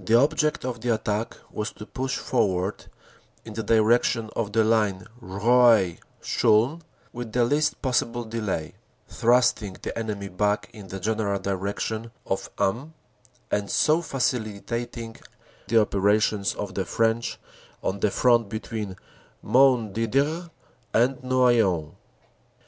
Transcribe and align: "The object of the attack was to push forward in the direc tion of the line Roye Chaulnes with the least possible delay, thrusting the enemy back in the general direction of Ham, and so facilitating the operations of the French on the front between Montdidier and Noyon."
"The 0.00 0.16
object 0.16 0.64
of 0.64 0.80
the 0.80 0.92
attack 0.92 1.36
was 1.52 1.70
to 1.74 1.86
push 1.86 2.16
forward 2.16 2.86
in 3.44 3.54
the 3.54 3.62
direc 3.62 4.02
tion 4.02 4.30
of 4.34 4.52
the 4.52 4.64
line 4.64 5.06
Roye 5.20 6.00
Chaulnes 6.20 6.82
with 7.12 7.30
the 7.30 7.44
least 7.44 7.80
possible 7.80 8.24
delay, 8.24 8.74
thrusting 9.08 9.74
the 9.80 9.96
enemy 9.96 10.26
back 10.28 10.68
in 10.72 10.88
the 10.88 10.98
general 10.98 11.38
direction 11.38 12.10
of 12.26 12.50
Ham, 12.58 12.94
and 13.48 13.70
so 13.70 14.02
facilitating 14.02 15.14
the 15.68 15.80
operations 15.82 16.56
of 16.56 16.74
the 16.74 16.84
French 16.84 17.38
on 17.80 18.00
the 18.00 18.10
front 18.10 18.48
between 18.48 18.96
Montdidier 19.44 20.50
and 20.92 21.22
Noyon." 21.22 21.94